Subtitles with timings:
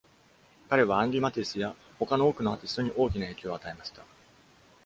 [0.67, 4.03] 彼はアンリマティスや他の多くのアーティストに大きな影響を与えました。